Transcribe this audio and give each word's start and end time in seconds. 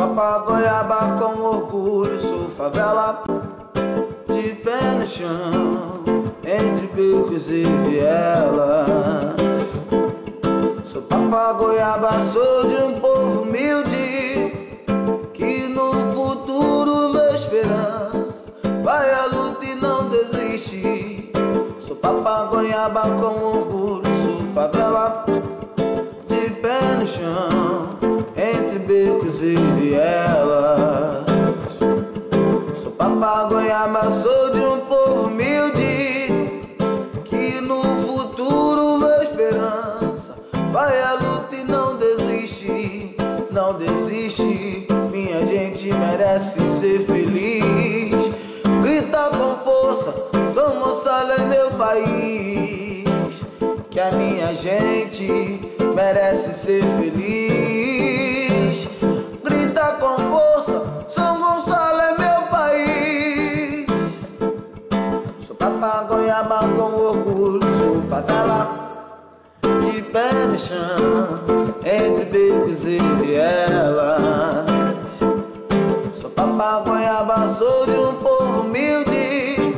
papagoiaba 0.00 1.18
com 1.18 1.42
orgulho, 1.42 2.20
sou 2.20 2.50
favela 2.50 3.22
de 4.26 4.54
pé 4.54 4.80
no 4.98 5.06
chão, 5.06 6.04
entre 6.44 6.86
becos 6.88 7.48
e 7.50 7.64
vielas. 7.64 9.36
Sou 10.84 11.02
papagoiaba, 11.02 12.10
sou 12.32 12.66
de 12.66 12.82
um 12.82 12.98
povo 12.98 13.42
humilde 13.42 14.52
que 15.34 15.68
no 15.68 15.92
futuro 16.14 17.12
vê 17.12 17.34
esperança. 17.34 18.46
Vai 18.82 19.12
à 19.12 19.26
luta 19.26 19.64
e 19.64 19.74
não 19.74 20.08
desiste. 20.08 21.30
Sou 21.78 21.96
papagoiaba 21.96 23.02
com 23.02 23.44
orgulho, 23.44 24.02
sou 24.24 24.52
favela 24.54 25.26
de 26.26 26.50
pé 26.62 26.96
no 26.98 27.06
chão, 27.06 27.89
becos 29.40 29.42
e 29.42 29.56
vielas. 29.80 31.24
Sou 32.80 32.90
papagoiaba, 32.92 34.10
sou 34.10 34.50
de 34.50 34.60
um 34.60 34.80
povo 34.80 35.28
humilde 35.28 36.60
que 37.24 37.60
no 37.60 37.82
futuro 38.06 39.00
vê 39.00 39.24
esperança. 39.24 40.36
Vai 40.72 41.02
à 41.02 41.14
luta 41.14 41.56
e 41.56 41.64
não 41.64 41.96
desiste, 41.96 43.16
não 43.50 43.74
desiste. 43.74 44.86
Minha 45.10 45.46
gente 45.46 45.92
merece 45.92 46.68
ser 46.68 47.00
feliz. 47.06 48.30
Grita 48.82 49.30
com 49.30 49.56
força, 49.64 50.14
Gonçalo 50.54 51.32
é 51.32 51.44
meu 51.44 51.70
país. 51.72 53.40
Que 53.90 54.00
a 54.00 54.12
minha 54.12 54.54
gente 54.54 55.60
merece 55.94 56.54
ser 56.54 56.82
feliz. 56.98 57.39
Favela 68.20 68.68
de 69.62 70.02
pé 70.02 70.32
no 70.46 70.58
chão, 70.58 71.74
entre 71.84 72.24
becos 72.26 72.84
e 72.84 72.98
vielas. 73.20 74.66
Sou 76.12 76.30
papagoiaba, 76.30 77.48
sou 77.48 77.86
de 77.86 77.92
um 77.92 78.14
povo 78.16 78.60
humilde 78.60 79.74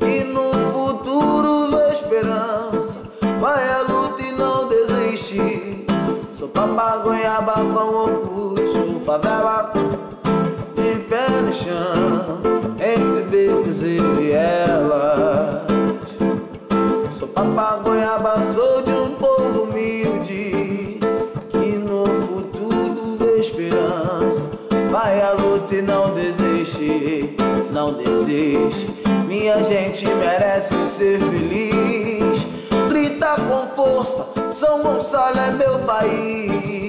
e 0.00 0.24
no 0.24 0.52
futuro 0.72 1.70
vê 1.70 1.92
esperança. 1.92 2.98
Vai 3.40 3.68
à 3.68 3.82
luta 3.82 4.22
e 4.22 4.32
não 4.32 4.68
desiste. 4.68 5.86
Sou 6.32 6.48
papagoiaba 6.48 7.52
com 7.52 7.94
orgulho, 7.94 8.72
sou 8.72 9.00
favela 9.04 9.72
de 10.74 10.98
pé 11.00 11.28
no 11.42 11.52
chão, 11.52 11.99
esperança. 24.00 24.42
Vai 24.90 25.20
à 25.22 25.32
luta 25.32 25.74
e 25.74 25.82
não 25.82 26.12
desiste, 26.14 27.36
não 27.72 27.92
desiste. 27.92 28.88
Minha 29.26 29.62
gente 29.64 30.06
merece 30.06 30.74
ser 30.86 31.20
feliz. 31.20 32.46
Grita 32.88 33.36
com 33.36 33.68
força, 33.76 34.26
São 34.52 34.82
Gonçalo 34.82 35.38
é 35.38 35.50
meu 35.52 35.78
país. 35.80 36.79